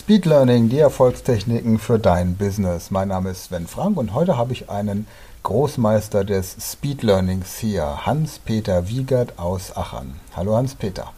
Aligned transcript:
Speed 0.00 0.24
Learning, 0.24 0.70
die 0.70 0.78
Erfolgstechniken 0.78 1.78
für 1.78 1.98
dein 1.98 2.34
Business. 2.36 2.90
Mein 2.90 3.08
Name 3.08 3.30
ist 3.30 3.44
Sven 3.44 3.66
Frank 3.66 3.98
und 3.98 4.14
heute 4.14 4.38
habe 4.38 4.54
ich 4.54 4.70
einen 4.70 5.06
Großmeister 5.42 6.24
des 6.24 6.56
Speed 6.58 7.02
Learnings 7.02 7.58
hier, 7.58 8.06
Hans-Peter 8.06 8.88
Wiegert 8.88 9.38
aus 9.38 9.76
Aachen. 9.76 10.18
Hallo 10.34 10.56
Hans-Peter. 10.56 11.12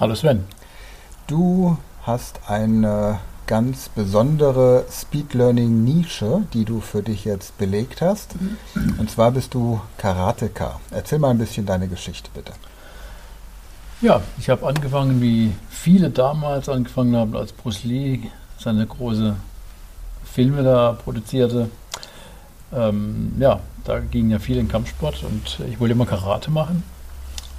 Hallo 0.00 0.14
Sven. 0.14 0.44
Du 1.26 1.76
hast 2.04 2.40
eine 2.48 3.20
ganz 3.46 3.90
besondere 3.90 4.86
Speed 4.90 5.34
Learning 5.34 5.84
Nische, 5.84 6.44
die 6.54 6.64
du 6.64 6.80
für 6.80 7.02
dich 7.02 7.26
jetzt 7.26 7.58
belegt 7.58 8.00
hast. 8.00 8.30
Und 8.98 9.10
zwar 9.10 9.32
bist 9.32 9.52
du 9.52 9.78
Karateka. 9.98 10.80
Erzähl 10.90 11.18
mal 11.18 11.30
ein 11.30 11.38
bisschen 11.38 11.66
deine 11.66 11.86
Geschichte 11.86 12.30
bitte. 12.32 12.52
Ja, 14.02 14.20
ich 14.36 14.50
habe 14.50 14.66
angefangen, 14.66 15.22
wie 15.22 15.52
viele 15.70 16.10
damals 16.10 16.68
angefangen 16.68 17.14
haben, 17.14 17.36
als 17.36 17.52
Bruce 17.52 17.84
Lee 17.84 18.18
seine 18.58 18.84
große 18.84 19.36
Filme 20.24 20.64
da 20.64 20.98
produzierte. 21.04 21.70
Ähm, 22.74 23.32
ja, 23.38 23.60
da 23.84 24.00
ging 24.00 24.28
ja 24.30 24.40
viel 24.40 24.56
in 24.58 24.66
Kampfsport 24.66 25.22
und 25.22 25.60
ich 25.70 25.78
wollte 25.78 25.92
immer 25.92 26.04
Karate 26.04 26.50
machen. 26.50 26.82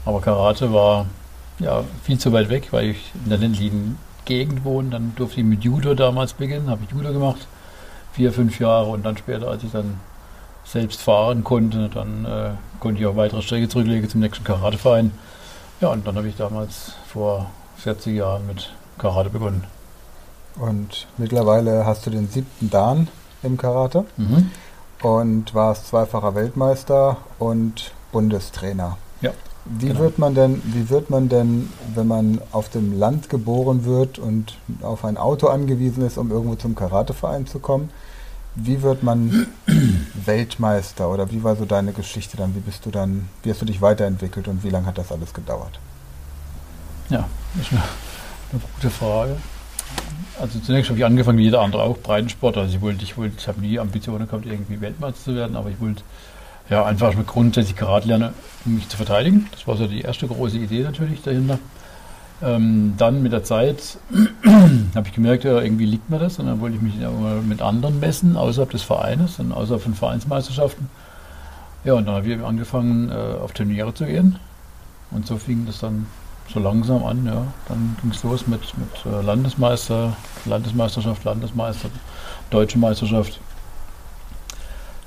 Aber 0.03 0.19
Karate 0.19 0.73
war 0.73 1.05
ja 1.59 1.85
viel 2.03 2.19
zu 2.19 2.33
weit 2.33 2.49
weg, 2.49 2.67
weil 2.71 2.89
ich 2.89 3.13
in 3.23 3.29
der 3.29 3.37
ländlichen 3.37 3.97
Gegend 4.25 4.65
wohne. 4.65 4.89
Dann 4.89 5.13
durfte 5.15 5.39
ich 5.39 5.45
mit 5.45 5.63
Judo 5.63 5.93
damals 5.93 6.33
beginnen, 6.33 6.69
habe 6.69 6.83
ich 6.83 6.91
Judo 6.91 7.13
gemacht, 7.13 7.47
vier, 8.11 8.33
fünf 8.33 8.59
Jahre 8.59 8.87
und 8.87 9.05
dann 9.05 9.15
später, 9.15 9.47
als 9.47 9.63
ich 9.63 9.71
dann 9.71 9.97
selbst 10.65 11.01
fahren 11.03 11.45
konnte, 11.45 11.87
dann 11.87 12.25
äh, 12.25 12.49
konnte 12.81 12.99
ich 12.99 13.07
auch 13.07 13.15
weitere 13.15 13.41
Strecke 13.41 13.69
zurücklegen 13.69 14.09
zum 14.09 14.19
nächsten 14.19 14.43
Karateverein. 14.43 15.11
Ja, 15.81 15.89
und 15.89 16.07
dann 16.07 16.15
habe 16.15 16.27
ich 16.27 16.35
damals 16.35 16.93
vor 17.07 17.47
40 17.77 18.15
Jahren 18.15 18.47
mit 18.47 18.73
Karate 18.97 19.29
begonnen. 19.29 19.65
Und 20.59 21.07
mittlerweile 21.17 21.85
hast 21.85 22.05
du 22.05 22.09
den 22.09 22.29
siebten 22.29 22.69
Dan 22.69 23.07
im 23.41 23.57
Karate 23.57 24.05
mhm. 24.17 24.51
und 25.01 25.53
warst 25.53 25.87
zweifacher 25.87 26.35
Weltmeister 26.35 27.17
und 27.39 27.91
Bundestrainer. 28.11 28.97
Ja. 29.21 29.31
Wie 29.65 29.87
genau. 29.87 30.01
wird 30.01 30.19
man 30.19 30.35
denn, 30.35 30.61
wie 30.65 30.89
wird 30.89 31.09
man 31.09 31.29
denn, 31.29 31.69
wenn 31.95 32.07
man 32.07 32.41
auf 32.51 32.69
dem 32.69 32.97
Land 32.97 33.29
geboren 33.29 33.85
wird 33.85 34.19
und 34.19 34.57
auf 34.81 35.05
ein 35.05 35.17
Auto 35.17 35.47
angewiesen 35.47 36.05
ist, 36.05 36.17
um 36.17 36.31
irgendwo 36.31 36.55
zum 36.55 36.75
Karateverein 36.75 37.47
zu 37.47 37.59
kommen? 37.59 37.89
Wie 38.55 38.81
wird 38.81 39.03
man 39.03 39.47
Weltmeister 40.25 41.09
oder 41.09 41.31
wie 41.31 41.43
war 41.43 41.55
so 41.55 41.65
deine 41.65 41.91
Geschichte 41.91 42.37
dann? 42.37 42.55
Wie 42.55 42.59
bist 42.59 42.85
du 42.85 42.91
dann, 42.91 43.29
wie 43.41 43.49
hast 43.49 43.61
du 43.61 43.65
dich 43.65 43.81
weiterentwickelt 43.81 44.47
und 44.47 44.63
wie 44.63 44.69
lange 44.69 44.85
hat 44.85 44.97
das 44.97 45.11
alles 45.11 45.33
gedauert? 45.33 45.79
Ja, 47.09 47.27
das 47.55 47.65
ist 47.65 47.71
eine, 47.71 47.81
eine 48.51 48.61
gute 48.75 48.89
Frage. 48.89 49.37
Also 50.39 50.59
zunächst 50.59 50.89
habe 50.89 50.99
ich 50.99 51.05
angefangen 51.05 51.37
wie 51.37 51.43
jeder 51.43 51.61
andere 51.61 51.83
auch, 51.83 51.97
Breitensport. 51.97 52.57
Also 52.57 52.75
ich 52.75 52.81
wollte, 52.81 53.03
ich 53.03 53.17
wollte, 53.17 53.35
ich 53.37 53.47
habe 53.47 53.61
nie 53.61 53.79
Ambitionen 53.79 54.27
gehabt, 54.27 54.45
irgendwie 54.45 54.81
Weltmeister 54.81 55.23
zu 55.23 55.35
werden, 55.35 55.55
aber 55.55 55.69
ich 55.69 55.79
wollte 55.79 56.03
ja 56.69 56.85
einfach 56.85 57.13
grundsätzlich 57.25 57.75
Karate 57.75 58.07
lernen, 58.07 58.33
um 58.65 58.75
mich 58.75 58.87
zu 58.87 58.97
verteidigen. 58.97 59.47
Das 59.51 59.67
war 59.67 59.77
so 59.77 59.87
die 59.87 60.01
erste 60.01 60.27
große 60.27 60.57
Idee 60.57 60.83
natürlich 60.83 61.21
dahinter. 61.21 61.59
Ähm, 62.43 62.95
dann 62.97 63.23
mit 63.23 63.31
der 63.31 63.43
Zeit 63.43 63.97
habe 64.95 65.07
ich 65.07 65.13
gemerkt, 65.13 65.45
ja, 65.45 65.61
irgendwie 65.61 65.85
liegt 65.85 66.09
mir 66.09 66.19
das 66.19 66.39
und 66.39 66.47
dann 66.47 66.59
wollte 66.59 66.75
ich 66.75 66.81
mich 66.81 66.95
mit 67.47 67.61
anderen 67.61 67.99
messen, 68.01 68.35
außerhalb 68.35 68.69
des 68.69 68.83
Vereines 68.83 69.39
und 69.39 69.53
außerhalb 69.53 69.81
von 69.81 69.93
Vereinsmeisterschaften. 69.93 70.89
Ja, 71.85 71.93
und 71.93 72.05
dann 72.05 72.15
habe 72.15 72.27
ich 72.27 72.43
angefangen, 72.43 73.09
äh, 73.09 73.13
auf 73.13 73.53
Turniere 73.53 73.93
zu 73.93 74.05
gehen 74.05 74.39
und 75.11 75.25
so 75.25 75.37
fing 75.37 75.65
das 75.65 75.79
dann 75.79 76.07
so 76.53 76.59
langsam 76.59 77.03
an, 77.03 77.25
ja. 77.25 77.47
Dann 77.67 77.95
ging 78.01 78.11
es 78.11 78.23
los 78.23 78.47
mit, 78.47 78.61
mit 78.77 79.05
äh, 79.05 79.21
Landesmeister, 79.21 80.13
Landesmeisterschaft, 80.45 81.23
Landesmeister, 81.23 81.89
Deutsche 82.49 82.77
Meisterschaft. 82.77 83.39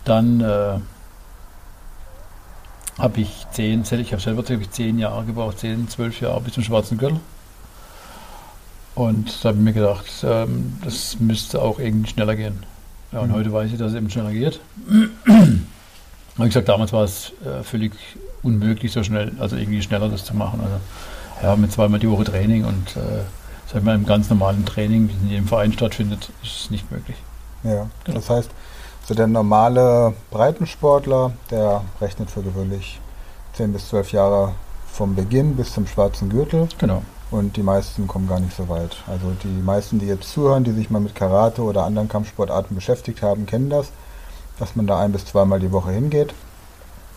Dann 0.04 0.40
äh, 0.40 0.78
habe 2.98 3.20
ich 3.20 3.46
zehn, 3.52 3.82
ich 3.82 4.12
habe 4.12 4.22
selber 4.22 4.48
ich 4.48 4.70
zehn 4.70 4.98
Jahre 4.98 5.24
gebraucht, 5.24 5.58
zehn, 5.58 5.88
zwölf 5.88 6.20
Jahre 6.20 6.40
bis 6.40 6.54
zum 6.54 6.62
schwarzen 6.62 6.98
Gürtel. 6.98 7.20
Und 8.94 9.44
da 9.44 9.50
habe 9.50 9.58
ich 9.58 9.64
mir 9.64 9.74
gedacht, 9.74 10.06
ähm, 10.24 10.78
das 10.82 11.20
müsste 11.20 11.60
auch 11.60 11.78
irgendwie 11.78 12.08
schneller 12.08 12.34
gehen. 12.34 12.64
Ja, 13.12 13.20
und 13.20 13.28
mhm. 13.28 13.34
heute 13.34 13.52
weiß 13.52 13.70
ich, 13.70 13.78
dass 13.78 13.92
es 13.92 13.96
eben 13.98 14.08
schneller 14.08 14.32
geht. 14.32 14.60
Wie 16.38 16.44
gesagt, 16.44 16.68
damals 16.68 16.92
war 16.92 17.04
es 17.04 17.32
äh, 17.44 17.62
völlig 17.62 17.92
unmöglich, 18.42 18.92
so 18.92 19.02
schnell, 19.02 19.32
also 19.38 19.56
irgendwie 19.56 19.82
schneller 19.82 20.08
das 20.08 20.24
zu 20.24 20.34
machen. 20.34 20.60
Also 20.60 20.76
ja, 21.42 21.56
mit 21.56 21.72
zweimal 21.72 22.00
die 22.00 22.08
Woche 22.08 22.24
Training 22.24 22.64
und 22.64 22.96
äh, 22.96 23.22
sag 23.70 23.84
mal, 23.84 23.94
im 23.94 24.06
ganz 24.06 24.30
normalen 24.30 24.64
Training, 24.64 25.08
wie 25.08 25.12
es 25.12 25.22
in 25.22 25.28
jedem 25.28 25.48
Verein 25.48 25.72
stattfindet, 25.72 26.30
ist 26.42 26.60
es 26.62 26.70
nicht 26.70 26.90
möglich. 26.90 27.16
Ja, 27.64 27.88
genau. 28.04 28.18
das 28.18 28.30
heißt, 28.30 28.50
so 29.06 29.14
der 29.14 29.28
normale 29.28 30.14
Breitensportler, 30.30 31.32
der 31.50 31.82
rechnet 32.00 32.30
für 32.30 32.42
gewöhnlich 32.42 33.00
10 33.52 33.72
bis 33.72 33.88
12 33.88 34.12
Jahre 34.12 34.52
vom 34.92 35.14
Beginn 35.14 35.56
bis 35.56 35.72
zum 35.72 35.86
schwarzen 35.86 36.28
Gürtel. 36.28 36.68
Genau. 36.78 37.02
Und 37.30 37.56
die 37.56 37.62
meisten 37.62 38.06
kommen 38.06 38.28
gar 38.28 38.40
nicht 38.40 38.56
so 38.56 38.68
weit. 38.68 38.96
Also 39.06 39.32
die 39.42 39.62
meisten, 39.62 39.98
die 39.98 40.06
jetzt 40.06 40.30
zuhören, 40.30 40.64
die 40.64 40.72
sich 40.72 40.90
mal 40.90 41.00
mit 41.00 41.14
Karate 41.14 41.62
oder 41.62 41.84
anderen 41.84 42.08
Kampfsportarten 42.08 42.74
beschäftigt 42.74 43.22
haben, 43.22 43.46
kennen 43.46 43.70
das, 43.70 43.90
dass 44.58 44.74
man 44.74 44.86
da 44.86 45.00
ein 45.00 45.12
bis 45.12 45.24
zweimal 45.26 45.60
die 45.60 45.72
Woche 45.72 45.90
hingeht 45.90 46.34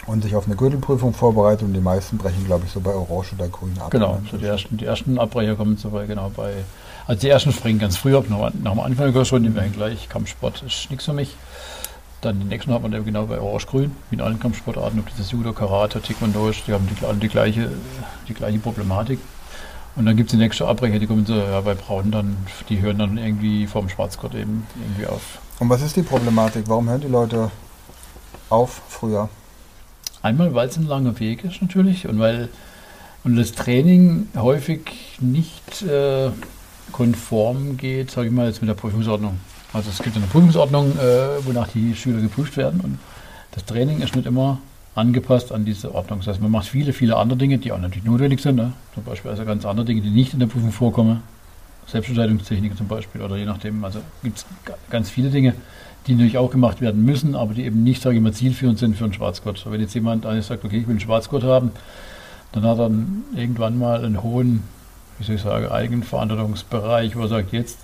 und 0.09 0.23
sich 0.23 0.35
auf 0.35 0.47
eine 0.47 0.55
Gürtelprüfung 0.55 1.13
vorbereitet 1.13 1.63
und 1.63 1.73
die 1.73 1.79
meisten 1.79 2.17
brechen, 2.17 2.43
glaube 2.45 2.65
ich, 2.65 2.71
so 2.71 2.79
bei 2.79 2.93
Orange 2.93 3.33
oder 3.37 3.47
Grün 3.47 3.77
ab. 3.79 3.91
Genau, 3.91 4.19
so 4.29 4.37
die 4.37 4.45
ersten, 4.45 4.77
die 4.77 4.85
ersten 4.85 5.19
Abbrecher 5.19 5.55
kommen 5.55 5.77
so 5.77 5.89
bei, 5.89 6.07
genau 6.07 6.31
bei, 6.35 6.51
also 7.05 7.21
die 7.21 7.29
ersten 7.29 7.51
springen 7.51 7.79
ganz 7.79 7.97
früh 7.97 8.17
ab, 8.17 8.25
nach, 8.27 8.51
nach 8.63 8.71
dem 8.71 8.79
Anfang 8.79 9.25
schon, 9.25 9.43
die 9.43 9.53
werden 9.53 9.71
gleich, 9.71 10.09
Kampfsport 10.09 10.63
ist 10.63 10.89
nichts 10.89 11.05
für 11.05 11.13
mich. 11.13 11.35
Dann 12.21 12.39
den 12.39 12.49
nächsten 12.49 12.73
hat 12.73 12.81
man 12.81 12.91
dann 12.91 13.05
genau 13.05 13.27
bei 13.27 13.39
Orange-Grün, 13.39 13.91
wie 14.09 14.15
in 14.15 14.21
allen 14.21 14.39
Kampfsportarten, 14.39 14.99
ob 14.99 15.05
das 15.15 15.31
Judo, 15.31 15.53
Karate, 15.53 16.01
Taekwondo 16.01 16.49
ist, 16.49 16.63
die 16.67 16.73
haben 16.73 16.87
die, 16.87 17.05
alle 17.05 17.17
die 17.17 17.29
gleiche, 17.29 17.71
die 18.27 18.33
gleiche 18.33 18.59
Problematik. 18.59 19.19
Und 19.95 20.05
dann 20.05 20.17
gibt 20.17 20.29
es 20.29 20.31
die 20.31 20.37
nächste 20.37 20.67
Abbrecher, 20.67 20.99
die 20.99 21.07
kommen 21.07 21.25
so, 21.25 21.35
ja, 21.35 21.61
bei 21.61 21.75
Braun 21.75 22.11
dann, 22.11 22.35
die 22.67 22.81
hören 22.81 22.97
dann 22.97 23.17
irgendwie 23.17 23.67
vom 23.67 23.89
Schwarzgurt 23.89 24.33
eben 24.33 24.65
irgendwie 24.81 25.07
auf. 25.07 25.39
Und 25.59 25.69
was 25.69 25.81
ist 25.81 25.95
die 25.95 26.03
Problematik? 26.03 26.65
Warum 26.67 26.89
hören 26.89 27.01
die 27.01 27.07
Leute 27.07 27.51
auf 28.49 28.81
früher? 28.87 29.29
Einmal, 30.21 30.53
weil 30.53 30.67
es 30.67 30.77
ein 30.77 30.87
langer 30.87 31.19
Weg 31.19 31.43
ist 31.43 31.61
natürlich 31.61 32.07
und 32.07 32.19
weil 32.19 32.49
und 33.23 33.35
das 33.35 33.51
Training 33.51 34.27
häufig 34.35 35.17
nicht 35.19 35.81
äh, 35.81 36.29
konform 36.91 37.77
geht, 37.77 38.11
sage 38.11 38.27
ich 38.27 38.33
mal 38.33 38.47
jetzt 38.47 38.61
mit 38.61 38.69
der 38.69 38.75
Prüfungsordnung. 38.75 39.39
Also 39.73 39.89
es 39.89 40.01
gibt 40.01 40.15
eine 40.15 40.25
Prüfungsordnung, 40.25 40.97
äh, 40.97 41.45
wonach 41.45 41.67
die 41.67 41.95
Schüler 41.95 42.21
geprüft 42.21 42.57
werden 42.57 42.79
und 42.81 42.99
das 43.51 43.65
Training 43.65 44.01
ist 44.01 44.15
nicht 44.15 44.25
immer 44.25 44.59
angepasst 44.95 45.51
an 45.51 45.65
diese 45.65 45.93
Ordnung. 45.93 46.19
Das 46.19 46.27
heißt, 46.27 46.41
man 46.41 46.51
macht 46.51 46.67
viele, 46.67 46.93
viele 46.93 47.17
andere 47.17 47.37
Dinge, 47.37 47.57
die 47.57 47.71
auch 47.71 47.79
natürlich 47.79 48.05
notwendig 48.05 48.41
sind. 48.41 48.55
Ne? 48.55 48.73
Zum 48.93 49.03
Beispiel 49.03 49.31
also 49.31 49.45
ganz 49.45 49.65
andere 49.65 49.85
Dinge, 49.85 50.01
die 50.01 50.09
nicht 50.09 50.33
in 50.33 50.39
der 50.39 50.47
Prüfung 50.47 50.71
vorkommen. 50.71 51.21
Selbstentscheidungstechniken 51.87 52.77
zum 52.77 52.87
Beispiel 52.87 53.21
oder 53.21 53.35
je 53.35 53.45
nachdem. 53.45 53.83
Also 53.83 53.99
gibt 54.23 54.37
es 54.37 54.45
ganz 54.89 55.09
viele 55.09 55.29
Dinge, 55.29 55.55
die 56.09 56.15
natürlich 56.15 56.37
auch 56.37 56.51
gemacht 56.51 56.81
werden 56.81 57.05
müssen, 57.05 57.35
aber 57.35 57.53
die 57.53 57.63
eben 57.63 57.83
nicht, 57.83 58.01
sage 58.01 58.17
ich 58.17 58.21
mal, 58.21 58.33
zielführend 58.33 58.79
sind 58.79 58.97
für 58.97 59.05
einen 59.05 59.13
Schwarzgurt. 59.13 59.65
Wenn 59.69 59.79
jetzt 59.79 59.93
jemand 59.93 60.25
eigentlich 60.25 60.45
sagt, 60.45 60.65
okay, 60.65 60.77
ich 60.77 60.87
will 60.87 60.93
einen 60.93 60.99
Schwarzgurt 60.99 61.43
haben, 61.43 61.71
dann 62.51 62.63
hat 62.63 62.79
er 62.79 62.91
irgendwann 63.35 63.77
mal 63.77 64.03
einen 64.03 64.21
hohen, 64.21 64.63
wie 65.17 65.23
soll 65.23 65.35
ich 65.35 65.41
sagen, 65.41 65.67
Eigenverantwortungsbereich, 65.67 67.15
wo 67.15 67.21
er 67.21 67.27
sagt, 67.27 67.53
jetzt 67.53 67.77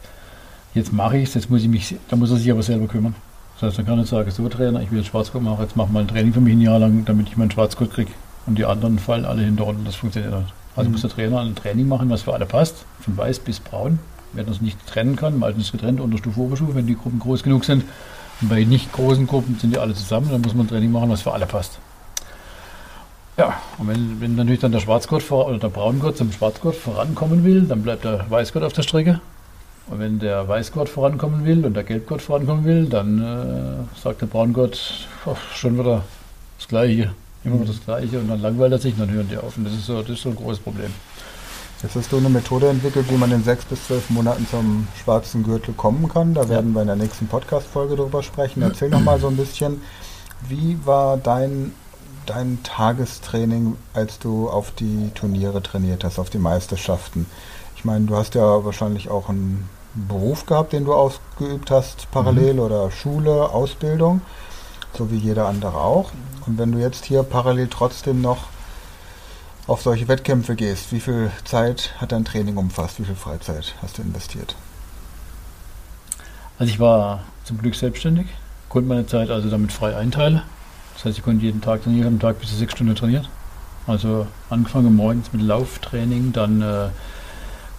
jetzt 0.75 0.93
mache 0.93 1.17
ich 1.17 1.29
es, 1.29 1.33
jetzt 1.33 1.49
muss 1.49 1.63
ich 1.63 1.69
mich, 1.69 1.95
da 2.09 2.15
muss 2.15 2.29
er 2.29 2.37
sich 2.37 2.51
aber 2.51 2.61
selber 2.61 2.87
kümmern. 2.87 3.15
Das 3.55 3.69
heißt, 3.69 3.79
dann 3.79 3.85
kann 3.85 3.99
ich 3.99 4.07
sagen, 4.07 4.29
so 4.29 4.47
Trainer, 4.49 4.81
ich 4.81 4.91
will 4.91 4.99
jetzt 4.99 5.07
Schwarzgurt 5.07 5.41
machen, 5.41 5.61
jetzt 5.61 5.77
mach 5.77 5.87
mal 5.87 6.01
ein 6.01 6.07
Training 6.07 6.33
für 6.33 6.41
mich 6.41 6.53
ein 6.53 6.61
Jahr 6.61 6.77
lang, 6.77 7.05
damit 7.05 7.29
ich 7.29 7.37
meinen 7.37 7.49
Schwarzgurt 7.49 7.91
kriege. 7.93 8.11
Und 8.45 8.57
die 8.57 8.65
anderen 8.65 8.99
fallen 8.99 9.25
alle 9.25 9.41
hinter 9.41 9.65
und 9.65 9.87
das 9.87 9.95
funktioniert 9.95 10.33
nicht. 10.33 10.53
Also 10.75 10.89
mhm. 10.89 10.93
muss 10.93 11.01
der 11.01 11.09
Trainer 11.09 11.39
ein 11.39 11.55
Training 11.55 11.87
machen, 11.87 12.09
was 12.09 12.23
für 12.23 12.33
alle 12.33 12.45
passt, 12.45 12.85
von 12.99 13.15
weiß 13.15 13.39
bis 13.39 13.59
braun. 13.59 13.99
Wenn 14.35 14.45
er 14.45 14.51
es 14.51 14.61
nicht 14.61 14.85
trennen 14.85 15.15
kann, 15.15 15.39
meistens 15.39 15.71
getrennt 15.71 15.99
unter 15.99 16.17
Stufe 16.17 16.39
Oberstufe, 16.39 16.75
wenn 16.75 16.87
die 16.87 16.95
Gruppen 16.95 17.19
groß 17.19 17.43
genug 17.43 17.65
sind. 17.65 17.83
Und 18.41 18.49
bei 18.49 18.63
nicht 18.63 18.91
großen 18.91 19.27
Gruppen 19.27 19.57
sind 19.59 19.73
die 19.73 19.79
alle 19.79 19.93
zusammen, 19.93 20.29
dann 20.29 20.41
muss 20.41 20.53
man 20.53 20.65
ein 20.65 20.69
Training 20.69 20.91
machen, 20.91 21.09
was 21.09 21.21
für 21.21 21.31
alle 21.31 21.45
passt. 21.45 21.79
Ja, 23.37 23.59
und 23.77 23.87
wenn, 23.87 24.21
wenn 24.21 24.35
natürlich 24.35 24.61
dann 24.61 24.71
der 24.71 24.79
Schwarzgurt 24.79 25.23
vor, 25.23 25.47
oder 25.47 25.57
der 25.57 25.69
Braungurt 25.69 26.17
zum 26.17 26.31
Schwarzgurt 26.31 26.75
vorankommen 26.75 27.43
will, 27.43 27.63
dann 27.63 27.81
bleibt 27.81 28.05
der 28.05 28.29
Weißgurt 28.29 28.63
auf 28.63 28.73
der 28.73 28.83
Strecke 28.83 29.19
und 29.87 29.99
wenn 29.99 30.19
der 30.19 30.47
Weißgott 30.47 30.89
vorankommen 30.89 31.45
will 31.45 31.63
und 31.63 31.75
der 31.75 31.83
Gelbgott 31.83 32.21
vorankommen 32.21 32.65
will, 32.65 32.85
dann 32.85 33.21
äh, 33.21 33.99
sagt 33.99 34.21
der 34.21 34.25
Braungott 34.25 35.07
oh, 35.25 35.35
schon 35.53 35.77
wieder 35.77 36.03
das 36.57 36.67
Gleiche, 36.67 37.13
immer 37.43 37.55
wieder 37.55 37.67
das 37.67 37.83
Gleiche 37.83 38.19
und 38.19 38.27
dann 38.27 38.41
langweilt 38.41 38.71
er 38.71 38.79
sich 38.79 38.93
und 38.93 39.01
dann 39.01 39.11
hören 39.11 39.27
die 39.29 39.37
auf. 39.37 39.57
Und 39.57 39.65
das 39.65 39.73
ist 39.73 39.85
so, 39.85 40.01
das 40.01 40.11
ist 40.11 40.21
so 40.21 40.29
ein 40.29 40.35
großes 40.35 40.59
Problem. 40.59 40.91
Jetzt 41.85 41.97
hast 41.97 42.11
du 42.11 42.17
eine 42.17 42.29
Methode 42.29 42.67
entwickelt, 42.67 43.11
wie 43.11 43.15
man 43.15 43.31
in 43.31 43.43
sechs 43.43 43.63
bis 43.63 43.85
zwölf 43.85 44.09
Monaten 44.09 44.47
zum 44.49 44.87
schwarzen 45.03 45.43
Gürtel 45.43 45.75
kommen 45.75 46.09
kann. 46.09 46.33
Da 46.33 46.49
werden 46.49 46.73
wir 46.73 46.81
in 46.81 46.87
der 46.87 46.95
nächsten 46.95 47.27
Podcast-Folge 47.27 47.95
drüber 47.95 48.23
sprechen. 48.23 48.63
Erzähl 48.63 48.89
noch 48.89 49.01
mal 49.01 49.19
so 49.19 49.27
ein 49.27 49.37
bisschen, 49.37 49.83
wie 50.49 50.79
war 50.83 51.17
dein, 51.17 51.73
dein 52.25 52.57
Tagestraining, 52.63 53.75
als 53.93 54.17
du 54.17 54.49
auf 54.49 54.71
die 54.71 55.11
Turniere 55.13 55.61
trainiert 55.61 56.03
hast, 56.03 56.17
auf 56.17 56.31
die 56.31 56.39
Meisterschaften? 56.39 57.27
Ich 57.75 57.85
meine, 57.85 58.07
du 58.07 58.15
hast 58.15 58.33
ja 58.33 58.65
wahrscheinlich 58.65 59.11
auch 59.11 59.29
ein 59.29 59.69
Beruf 59.93 60.47
gehabt, 60.47 60.73
den 60.73 60.85
du 60.85 60.93
ausgeübt 60.95 61.69
hast, 61.69 62.09
parallel 62.09 62.55
mhm. 62.55 62.61
oder 62.61 62.89
Schule, 62.89 63.51
Ausbildung, 63.51 64.21
so 64.97 65.11
wie 65.11 65.17
jeder 65.17 65.45
andere 65.45 65.77
auch. 65.77 66.09
Und 66.47 66.57
wenn 66.57 66.71
du 66.71 66.79
jetzt 66.79 67.05
hier 67.05 67.21
parallel 67.21 67.67
trotzdem 67.67 68.21
noch 68.21 68.54
auf 69.67 69.81
solche 69.81 70.07
Wettkämpfe 70.07 70.55
gehst, 70.55 70.91
wie 70.91 70.99
viel 70.99 71.31
Zeit 71.43 71.93
hat 71.99 72.11
dein 72.11 72.25
Training 72.25 72.57
umfasst? 72.57 72.99
Wie 72.99 73.05
viel 73.05 73.15
Freizeit 73.15 73.75
hast 73.81 73.97
du 73.97 74.01
investiert? 74.01 74.55
Also 76.59 76.71
ich 76.71 76.79
war 76.79 77.23
zum 77.43 77.57
Glück 77.57 77.75
selbstständig, 77.75 78.27
konnte 78.69 78.87
meine 78.87 79.07
Zeit 79.07 79.29
also 79.29 79.49
damit 79.49 79.71
frei 79.71 79.95
einteilen. 79.95 80.41
Das 80.93 81.05
heißt, 81.05 81.17
ich 81.17 81.23
konnte 81.23 81.43
jeden 81.43 81.61
Tag 81.61 81.83
trainieren, 81.83 82.07
am 82.07 82.19
Tag 82.19 82.39
bis 82.39 82.49
zu 82.49 82.55
sechs 82.55 82.73
Stunden 82.73 82.95
trainiert. 82.95 83.29
Also 83.87 84.27
angefangen 84.49 84.95
morgens 84.95 85.33
mit 85.33 85.41
Lauftraining, 85.41 86.31
dann 86.31 86.61
äh, 86.61 86.89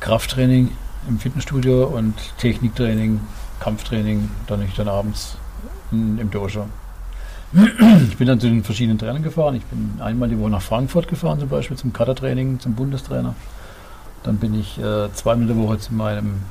Krafttraining 0.00 0.70
im 1.08 1.18
Fitnessstudio 1.18 1.84
und 1.84 2.14
Techniktraining, 2.38 3.20
Kampftraining, 3.60 4.30
dann 4.46 4.62
ich 4.62 4.74
dann 4.74 4.88
abends 4.88 5.36
in, 5.90 6.18
im 6.18 6.30
Dojo. 6.30 6.68
Ich 7.52 8.16
bin 8.16 8.26
dann 8.26 8.40
zu 8.40 8.48
den 8.48 8.64
verschiedenen 8.64 8.98
Trainern 8.98 9.22
gefahren. 9.22 9.54
Ich 9.54 9.64
bin 9.64 10.00
einmal 10.00 10.28
die 10.28 10.38
Woche 10.38 10.50
nach 10.50 10.62
Frankfurt 10.62 11.08
gefahren, 11.08 11.38
zum 11.38 11.48
Beispiel 11.48 11.76
zum 11.76 11.92
Kadertraining, 11.92 12.60
zum 12.60 12.74
Bundestrainer. 12.74 13.34
Dann 14.24 14.38
bin 14.38 14.58
ich 14.58 14.78
äh, 14.78 15.12
zweimal 15.14 15.46
die 15.46 15.56
Woche 15.56 15.78
zu 15.78 15.94
meinem 15.94 16.42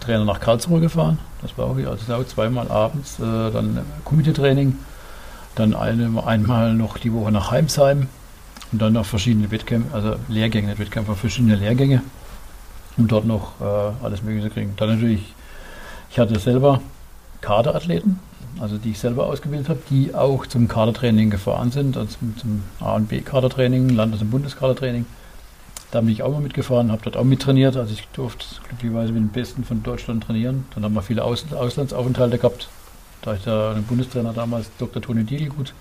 Trainer 0.00 0.24
nach 0.24 0.40
Karlsruhe 0.40 0.80
gefahren. 0.80 1.18
Das 1.40 1.56
war 1.56 1.66
auch, 1.66 1.76
also 1.76 2.14
auch 2.14 2.26
zweimal 2.26 2.68
abends. 2.70 3.18
Äh, 3.20 3.22
dann 3.22 3.78
Komiteetraining. 4.04 4.76
Dann 5.54 5.74
eine, 5.74 6.10
einmal 6.26 6.74
noch 6.74 6.98
die 6.98 7.12
Woche 7.12 7.30
nach 7.30 7.52
Heimsheim. 7.52 8.08
Und 8.72 8.82
dann 8.82 8.94
noch 8.94 9.06
verschiedene 9.06 9.52
Wettkämpfe, 9.52 9.94
also 9.94 10.16
Lehrgänge, 10.28 10.66
nicht 10.66 10.80
Wettkämpfe, 10.80 11.14
verschiedene 11.14 11.54
Lehrgänge, 11.54 12.02
um 12.96 13.06
dort 13.06 13.24
noch 13.24 13.60
äh, 13.60 14.04
alles 14.04 14.22
Mögliche 14.24 14.48
zu 14.48 14.54
kriegen. 14.54 14.72
Dann 14.76 14.88
natürlich, 14.88 15.32
ich 16.10 16.18
hatte 16.18 16.36
selber 16.40 16.80
Kaderathleten, 17.40 18.18
also 18.60 18.78
die 18.78 18.90
ich 18.90 18.98
selber 18.98 19.26
ausgebildet 19.26 19.68
habe, 19.68 19.80
die 19.90 20.14
auch 20.14 20.46
zum 20.46 20.68
Kadertraining 20.68 21.30
gefahren 21.30 21.70
sind, 21.70 21.96
also 21.96 22.16
zum, 22.18 22.36
zum 22.36 22.62
A- 22.80 22.94
und 22.94 23.08
B-Kadertraining, 23.08 23.88
Landes- 23.90 24.22
und 24.22 24.30
Bundeskadertraining. 24.30 25.06
Da 25.90 26.00
bin 26.00 26.10
ich 26.10 26.22
auch 26.22 26.32
mal 26.32 26.40
mitgefahren, 26.40 26.90
habe 26.90 27.02
dort 27.04 27.16
auch 27.16 27.24
mittrainiert. 27.24 27.76
Also 27.76 27.92
ich 27.92 28.06
durfte 28.08 28.44
glücklicherweise 28.68 29.12
mit 29.12 29.22
den 29.22 29.28
Besten 29.28 29.64
von 29.64 29.82
Deutschland 29.82 30.24
trainieren. 30.24 30.66
Dann 30.74 30.84
haben 30.84 30.94
wir 30.94 31.02
viele 31.02 31.22
Aus 31.22 31.44
Auslandsaufenthalte 31.52 32.38
gehabt. 32.38 32.68
Da 33.22 33.34
ich 33.34 33.44
da 33.44 33.70
einen 33.72 33.84
Bundestrainer 33.84 34.32
damals, 34.32 34.70
Dr. 34.78 35.00
Toni 35.00 35.24
Diegel, 35.24 35.48
gut, 35.48 35.72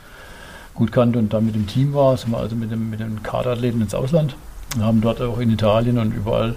gut 0.75 0.91
kannte 0.91 1.19
und 1.19 1.33
da 1.33 1.41
mit 1.41 1.55
dem 1.55 1.67
Team 1.67 1.93
war, 1.93 2.15
sind 2.15 2.31
wir 2.31 2.37
also 2.37 2.55
mit, 2.55 2.71
dem, 2.71 2.89
mit 2.89 2.99
den 2.99 3.23
Kaderathleten 3.23 3.81
ins 3.81 3.95
Ausland 3.95 4.35
und 4.75 4.83
haben 4.83 5.01
dort 5.01 5.21
auch 5.21 5.39
in 5.39 5.49
Italien 5.51 5.97
und 5.97 6.13
überall 6.13 6.55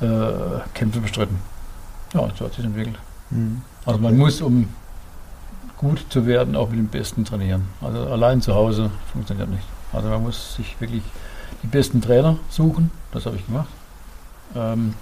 äh, 0.00 0.06
Kämpfe 0.74 1.00
bestritten. 1.00 1.38
Ja, 2.14 2.28
so 2.38 2.46
hat 2.46 2.54
sich 2.54 2.64
entwickelt. 2.64 2.96
Mhm. 3.30 3.62
Also 3.84 4.00
man 4.00 4.16
muss, 4.16 4.40
um 4.40 4.68
gut 5.78 6.04
zu 6.10 6.26
werden, 6.26 6.56
auch 6.56 6.68
mit 6.70 6.78
dem 6.78 6.88
Besten 6.88 7.24
trainieren. 7.24 7.68
Also 7.80 8.00
allein 8.06 8.42
zu 8.42 8.54
Hause 8.54 8.90
funktioniert 9.12 9.48
nicht. 9.48 9.64
Also 9.92 10.08
man 10.08 10.22
muss 10.22 10.56
sich 10.56 10.78
wirklich 10.80 11.02
die 11.62 11.66
besten 11.66 12.00
Trainer 12.00 12.36
suchen, 12.50 12.90
das 13.12 13.26
habe 13.26 13.36
ich 13.36 13.46
gemacht. 13.46 13.68
Ähm, 14.54 14.94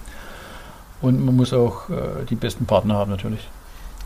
und 1.03 1.25
man 1.25 1.37
muss 1.37 1.53
auch 1.53 1.89
äh, 1.91 2.25
die 2.29 2.37
besten 2.37 2.67
Partner 2.67 2.95
haben 2.95 3.11
natürlich. 3.11 3.49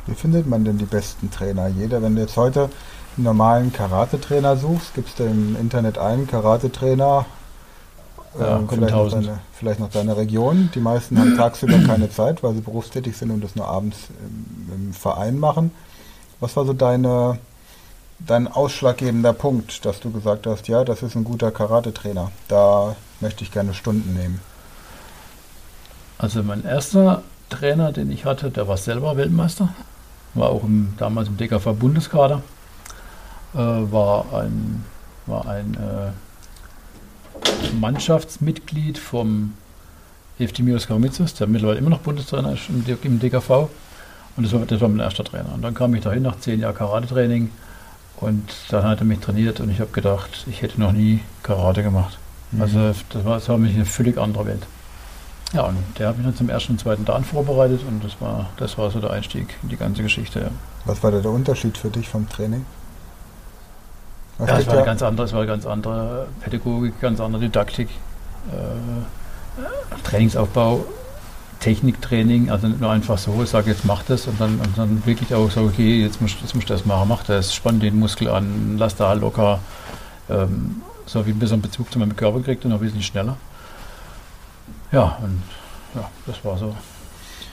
Wie 0.06 0.14
findet 0.14 0.46
man 0.46 0.64
denn 0.64 0.78
die 0.78 0.86
besten 0.86 1.30
Trainer? 1.30 1.68
Jeder, 1.68 2.02
wenn 2.02 2.14
du 2.14 2.22
jetzt 2.22 2.36
heute 2.36 2.70
einen 3.16 3.24
normalen 3.24 3.72
Karate-Trainer 3.72 4.56
suchst, 4.56 4.94
gibst 4.94 5.18
du 5.18 5.24
im 5.24 5.56
Internet 5.56 5.98
einen 5.98 6.26
Karate-Trainer, 6.26 7.26
ja, 8.38 8.58
äh, 8.58 8.60
vielleicht, 8.68 8.94
noch 8.94 9.10
deine, 9.10 9.38
vielleicht 9.52 9.80
noch 9.80 9.90
deine 9.90 10.16
Region. 10.16 10.70
Die 10.74 10.80
meisten 10.80 11.18
haben 11.18 11.36
tagsüber 11.36 11.78
keine 11.86 12.10
Zeit, 12.10 12.42
weil 12.42 12.54
sie 12.54 12.60
berufstätig 12.60 13.16
sind 13.16 13.30
und 13.30 13.42
das 13.42 13.56
nur 13.56 13.68
abends 13.68 14.08
im, 14.20 14.74
im 14.74 14.92
Verein 14.92 15.38
machen. 15.38 15.72
Was 16.40 16.56
war 16.56 16.64
so 16.64 16.72
deine, 16.72 17.38
dein 18.18 18.48
ausschlaggebender 18.48 19.34
Punkt, 19.34 19.84
dass 19.84 20.00
du 20.00 20.10
gesagt 20.10 20.46
hast, 20.46 20.68
ja, 20.68 20.84
das 20.84 21.02
ist 21.02 21.14
ein 21.14 21.24
guter 21.24 21.50
Karate-Trainer, 21.50 22.32
da 22.48 22.96
möchte 23.20 23.44
ich 23.44 23.52
gerne 23.52 23.74
Stunden 23.74 24.14
nehmen? 24.14 24.40
Also 26.16 26.42
mein 26.42 26.64
erster 26.64 27.22
Trainer, 27.50 27.92
den 27.92 28.10
ich 28.10 28.24
hatte, 28.24 28.50
der 28.50 28.68
war 28.68 28.78
selber 28.78 29.16
Weltmeister, 29.16 29.68
war 30.34 30.50
auch 30.50 30.64
im, 30.64 30.94
damals 30.96 31.28
im 31.28 31.36
DKV-Bundeskader, 31.36 32.42
äh, 33.54 33.58
war 33.58 34.26
ein, 34.32 34.84
war 35.26 35.46
ein 35.46 35.74
äh, 35.74 36.12
Mannschaftsmitglied 37.74 38.98
vom 38.98 39.54
Eftimios 40.38 40.86
Karamitsos, 40.86 41.34
der 41.34 41.46
mittlerweile 41.46 41.78
immer 41.78 41.90
noch 41.90 42.00
Bundestrainer 42.00 42.54
ist 42.54 42.68
im, 42.70 42.84
im 43.02 43.20
DKV. 43.20 43.68
Und 44.40 44.44
das 44.44 44.54
war, 44.54 44.64
das 44.64 44.80
war 44.80 44.88
mein 44.88 45.00
erster 45.00 45.22
Trainer. 45.22 45.52
Und 45.52 45.60
dann 45.60 45.74
kam 45.74 45.94
ich 45.94 46.00
dahin 46.00 46.22
nach 46.22 46.40
zehn 46.40 46.60
Jahren 46.60 46.74
Karate-Training 46.74 47.50
und 48.20 48.50
dann 48.70 48.84
hat 48.84 49.00
er 49.00 49.04
mich 49.04 49.18
trainiert 49.18 49.60
und 49.60 49.68
ich 49.68 49.80
habe 49.80 49.90
gedacht, 49.90 50.46
ich 50.48 50.62
hätte 50.62 50.80
noch 50.80 50.92
nie 50.92 51.20
Karate 51.42 51.82
gemacht. 51.82 52.16
Mhm. 52.50 52.62
Also 52.62 52.78
das 53.10 53.24
war, 53.26 53.34
das 53.34 53.50
war 53.50 53.58
mich 53.58 53.74
eine 53.74 53.84
völlig 53.84 54.16
andere 54.16 54.46
Welt. 54.46 54.62
Ja, 55.52 55.64
und 55.64 55.76
der 55.98 56.08
hat 56.08 56.16
mich 56.16 56.24
dann 56.24 56.34
zum 56.34 56.48
ersten 56.48 56.72
und 56.72 56.78
zweiten 56.78 57.04
Dan 57.04 57.22
vorbereitet 57.22 57.82
und 57.86 58.02
das 58.02 58.18
war, 58.18 58.48
das 58.56 58.78
war 58.78 58.90
so 58.90 58.98
der 58.98 59.10
Einstieg 59.10 59.54
in 59.62 59.68
die 59.68 59.76
ganze 59.76 60.02
Geschichte. 60.02 60.40
Ja. 60.40 60.48
Was 60.86 61.02
war 61.02 61.10
da 61.10 61.18
der 61.18 61.32
Unterschied 61.32 61.76
für 61.76 61.90
dich 61.90 62.08
vom 62.08 62.26
Training? 62.26 62.64
ja, 64.38 64.58
es 64.58 64.66
war, 64.66 64.76
eine 64.76 64.86
ganz 64.86 65.02
andere, 65.02 65.26
es 65.26 65.34
war 65.34 65.40
eine 65.40 65.48
ganz 65.48 65.66
andere 65.66 66.28
Pädagogik, 66.40 66.98
ganz 66.98 67.20
andere 67.20 67.42
Didaktik, 67.42 67.90
äh, 68.50 70.02
Trainingsaufbau 70.02 70.86
Techniktraining, 71.60 72.50
also 72.50 72.66
nicht 72.68 72.80
nur 72.80 72.90
einfach 72.90 73.18
so, 73.18 73.42
ich 73.42 73.50
sage 73.50 73.70
jetzt 73.70 73.84
mach 73.84 74.02
das 74.02 74.26
und 74.26 74.40
dann, 74.40 74.58
und 74.60 74.76
dann 74.76 75.04
wirklich 75.06 75.34
auch 75.34 75.50
so, 75.50 75.62
okay, 75.62 76.02
jetzt 76.02 76.20
musst, 76.20 76.40
jetzt 76.40 76.54
musst 76.54 76.68
du 76.70 76.72
das 76.72 76.86
machen, 76.86 77.08
mach 77.08 77.22
das, 77.22 77.54
spann 77.54 77.80
den 77.80 77.98
Muskel 77.98 78.28
an, 78.28 78.76
lass 78.78 78.96
da 78.96 79.12
locker, 79.12 79.60
ähm, 80.28 80.82
so 81.06 81.26
wie 81.26 81.30
ein 81.30 81.38
bisschen 81.38 81.60
Bezug 81.60 81.92
zu 81.92 81.98
meinem 81.98 82.16
Körper 82.16 82.40
kriegt 82.40 82.64
und 82.64 82.70
noch 82.70 82.78
ein 82.78 82.84
bisschen 82.84 83.02
schneller. 83.02 83.36
Ja, 84.90 85.18
und 85.22 85.42
ja, 85.94 86.08
das 86.26 86.44
war 86.44 86.56
so 86.56 86.74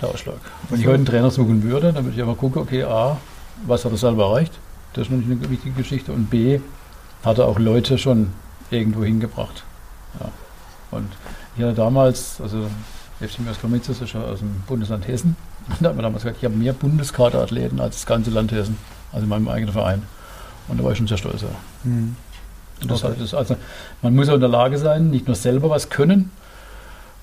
der 0.01 0.09
Ausschlag. 0.09 0.37
Wenn 0.69 0.79
ich 0.79 0.87
heute 0.87 0.95
einen 0.95 1.05
Trainer 1.05 1.31
suchen 1.31 1.63
würde, 1.63 1.91
dann 1.91 2.05
würde 2.05 2.15
ich 2.15 2.21
einfach 2.21 2.37
gucken, 2.37 2.61
okay, 2.61 2.83
A, 2.83 3.17
was 3.65 3.83
hat 3.83 3.91
er 3.91 3.97
selber 3.97 4.25
erreicht? 4.25 4.53
Das 4.93 5.03
ist 5.03 5.11
nämlich 5.11 5.29
eine 5.29 5.49
wichtige 5.49 5.75
Geschichte. 5.75 6.11
Und 6.11 6.29
B, 6.29 6.59
hat 7.23 7.39
er 7.39 7.45
auch 7.45 7.59
Leute 7.59 7.97
schon 7.97 8.31
irgendwo 8.69 9.03
hingebracht. 9.03 9.63
Ja. 10.19 10.29
Und 10.91 11.09
ich 11.55 11.63
hatte 11.63 11.73
damals, 11.73 12.39
also 12.41 12.67
FC 13.19 13.39
Mirskomitzes 13.39 14.01
ist 14.01 14.13
ja 14.13 14.21
aus 14.21 14.39
dem 14.39 14.61
Bundesland 14.67 15.07
Hessen. 15.07 15.35
Und 15.69 15.81
da 15.81 15.89
hat 15.89 15.95
man 15.95 16.03
damals 16.03 16.23
gesagt, 16.23 16.37
ich 16.39 16.45
habe 16.45 16.55
mehr 16.55 16.73
Bundeskaderathleten 16.73 17.79
als 17.79 17.95
das 17.95 18.05
ganze 18.05 18.29
Land 18.29 18.51
Hessen, 18.51 18.77
also 19.11 19.23
in 19.23 19.29
meinem 19.29 19.47
eigenen 19.47 19.73
Verein. 19.73 20.03
Und 20.67 20.79
da 20.79 20.83
war 20.83 20.91
ich 20.91 20.97
schon 20.97 21.07
sehr 21.07 21.17
stolz. 21.17 21.41
Ja. 21.41 21.47
Mhm. 21.83 22.15
Okay. 22.83 23.07
heißt, 23.19 23.33
also, 23.33 23.55
man 24.01 24.15
muss 24.15 24.29
auch 24.29 24.35
in 24.35 24.39
der 24.39 24.49
Lage 24.49 24.77
sein, 24.77 25.09
nicht 25.09 25.25
nur 25.25 25.35
selber 25.35 25.69
was 25.69 25.89
können, 25.89 26.31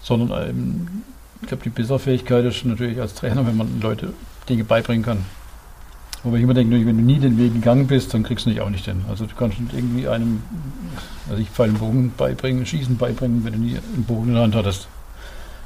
sondern 0.03 0.49
eben, 0.49 1.05
ich 1.43 1.49
glaube, 1.49 1.63
die 1.63 1.71
Besserfähigkeit 1.71 2.45
ist 2.45 2.65
natürlich 2.65 3.01
als 3.01 3.15
Trainer, 3.15 3.47
wenn 3.47 3.57
man 3.57 3.81
Leute 3.81 4.13
Dinge 4.49 4.65
beibringen 4.65 5.05
kann. 5.05 5.19
Wobei 6.25 6.39
ich 6.39 6.43
immer 6.43 6.55
denke, 6.55 6.75
wenn 6.87 6.97
du 6.97 7.05
nie 7.05 7.19
den 7.19 7.37
Weg 7.39 7.53
gegangen 7.53 7.87
bist, 7.87 8.15
dann 8.15 8.23
kriegst 8.23 8.47
du 8.47 8.51
dich 8.51 8.61
auch 8.63 8.71
nicht 8.71 8.87
hin. 8.87 9.05
Also 9.09 9.27
du 9.27 9.35
kannst 9.35 9.59
irgendwie 9.73 10.09
einem, 10.09 10.43
also 11.29 11.41
ich 11.41 11.51
Pfeil 11.51 11.71
und 11.71 11.79
Bogen 11.79 12.13
beibringen, 12.17 12.65
Schießen 12.65 12.97
beibringen, 12.97 13.45
wenn 13.45 13.53
du 13.53 13.59
nie 13.59 13.77
einen 13.77 14.05
Bogen 14.05 14.29
in 14.29 14.35
der 14.35 14.43
Hand 14.43 14.55
hattest. 14.55 14.89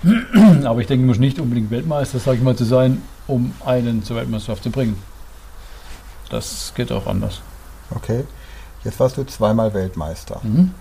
Aber 0.64 0.81
ich 0.81 0.87
denke, 0.87 1.02
du 1.02 1.09
musst 1.09 1.21
nicht 1.21 1.40
unbedingt 1.40 1.71
Weltmeister, 1.71 2.19
sage 2.19 2.38
ich 2.38 2.43
mal, 2.43 2.57
zu 2.57 2.64
sein, 2.64 3.02
um 3.26 3.52
einen 3.64 4.02
zur 4.02 4.17
Weltmeisterschaft 4.17 4.62
zu 4.62 4.71
bringen. 4.71 4.97
Das 6.31 6.73
geht 6.75 6.93
auch 6.93 7.07
anders. 7.07 7.40
Okay. 7.90 8.25
Jetzt 8.85 9.00
warst 9.00 9.17
du 9.17 9.25
zweimal 9.25 9.75
Weltmeister. 9.75 10.40
Mhm. 10.43 10.75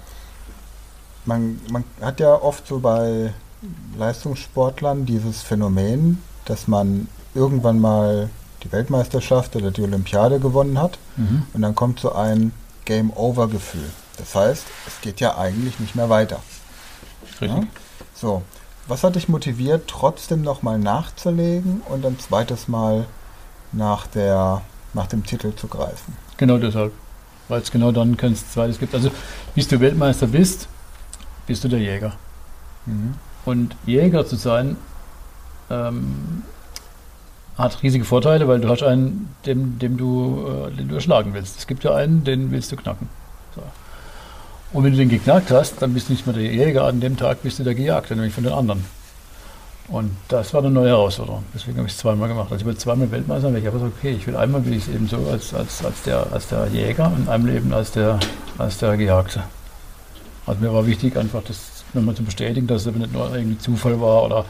Man, 1.26 1.60
man 1.72 1.84
hat 2.02 2.20
ja 2.20 2.34
oft 2.34 2.68
so 2.68 2.80
bei 2.80 3.34
Leistungssportlern 3.98 5.06
dieses 5.06 5.42
Phänomen, 5.42 6.22
dass 6.46 6.68
man 6.68 7.08
irgendwann 7.34 7.80
mal 7.80 8.30
die 8.64 8.72
Weltmeisterschaft 8.72 9.56
oder 9.56 9.72
die 9.72 9.82
Olympiade 9.82 10.40
gewonnen 10.40 10.80
hat 10.80 10.98
mhm. 11.16 11.44
und 11.54 11.62
dann 11.62 11.76
kommt 11.76 12.00
so 12.00 12.14
ein 12.14 12.52
Game-Over-Gefühl. 12.86 13.90
Das 14.18 14.34
heißt, 14.34 14.66
es 14.88 15.02
geht 15.02 15.20
ja 15.20 15.38
eigentlich 15.38 15.80
nicht 15.80 15.96
mehr 15.96 16.10
weiter. 16.10 16.40
Richtig. 17.42 17.50
Ja? 17.50 17.64
So, 18.16 18.42
was 18.88 19.04
hat 19.04 19.16
dich 19.16 19.28
motiviert, 19.28 19.88
trotzdem 19.88 20.42
nochmal 20.42 20.80
nachzulegen 20.80 21.82
und 21.90 22.06
ein 22.06 22.20
zweites 22.20 22.68
Mal 22.68 23.06
nach, 23.72 24.08
der, 24.08 24.62
nach 24.94 25.08
dem 25.08 25.26
Titel 25.26 25.54
zu 25.54 25.68
greifen? 25.68 26.18
Genau 26.38 26.58
deshalb. 26.58 26.94
Weil 27.50 27.62
es 27.62 27.72
genau 27.72 27.92
dann 27.92 28.18
kein 28.18 28.36
zweites 28.36 28.80
gibt. 28.80 28.94
Also, 28.94 29.10
bis 29.56 29.68
du 29.68 29.80
Weltmeister 29.80 30.28
bist, 30.28 30.68
bist 31.46 31.64
du 31.64 31.70
der 31.70 31.80
Jäger. 31.80 32.14
Mhm. 32.86 33.16
Und 33.46 33.76
Jäger 33.86 34.26
zu 34.26 34.36
sein, 34.36 34.76
ähm, 35.70 36.44
hat 37.58 37.82
riesige 37.82 38.06
Vorteile, 38.06 38.48
weil 38.48 38.60
du 38.60 38.70
hast 38.70 38.84
einen, 38.84 39.34
dem, 39.46 39.80
dem 39.80 39.98
du, 39.98 40.46
äh, 40.48 40.76
den 40.76 40.90
du 40.90 40.96
erschlagen 40.96 41.34
willst. 41.34 41.58
Es 41.58 41.68
gibt 41.68 41.84
ja 41.84 41.96
einen, 41.96 42.24
den 42.24 42.52
willst 42.52 42.72
du 42.72 42.76
knacken. 42.76 43.10
Und 44.78 44.84
wenn 44.84 44.92
du 44.92 45.00
den 45.00 45.10
geknackt 45.10 45.50
hast, 45.50 45.82
dann 45.82 45.96
bist 45.96 46.08
du 46.08 46.14
nicht 46.14 46.28
mehr 46.28 46.36
der 46.36 46.44
Jäger, 46.44 46.84
an 46.84 47.00
dem 47.00 47.18
Tag 47.18 47.42
bist 47.42 47.58
du 47.58 47.64
der 47.64 47.74
Gejagte, 47.74 48.16
nämlich 48.16 48.32
von 48.32 48.44
den 48.44 48.54
anderen. 48.54 48.86
Und 49.88 50.12
das 50.28 50.54
war 50.54 50.62
eine 50.62 50.70
neue 50.70 50.90
Herausforderung. 50.90 51.44
Deswegen 51.52 51.78
habe 51.78 51.88
ich 51.88 51.96
es 51.96 51.98
zweimal 51.98 52.28
gemacht. 52.30 52.52
Also 52.52 52.62
ich 52.62 52.68
will 52.68 52.78
zweimal 52.78 53.10
Weltmeister 53.10 53.46
werden. 53.46 53.58
Ich 53.58 53.66
habe 53.66 53.80
gesagt, 53.80 53.96
okay, 53.98 54.12
ich 54.12 54.28
will 54.28 54.38
einmal 54.38 54.64
will 54.64 54.74
ich 54.74 54.88
es 54.88 54.94
eben 54.94 55.08
so 55.08 55.18
als, 55.32 55.52
als, 55.56 55.84
als, 55.84 56.04
der, 56.04 56.32
als 56.32 56.50
der 56.50 56.68
Jäger 56.68 57.12
und 57.12 57.28
einmal 57.28 57.56
eben 57.56 57.74
als 57.74 57.90
der, 57.90 58.20
als 58.60 58.78
der 58.78 58.96
Gejagte. 58.98 59.42
Also 60.46 60.62
mir 60.62 60.72
war 60.72 60.86
wichtig, 60.86 61.18
einfach 61.18 61.42
das 61.42 61.58
nochmal 61.94 62.14
zu 62.14 62.22
bestätigen, 62.22 62.68
dass 62.68 62.86
es 62.86 62.94
nicht 62.94 63.12
nur 63.12 63.36
irgendwie 63.36 63.58
Zufall 63.58 64.00
war 64.00 64.26
oder 64.26 64.46